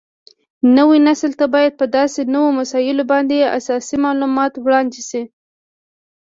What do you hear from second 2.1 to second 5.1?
نوو مسایلو باندې اساسي معلومات وړاندې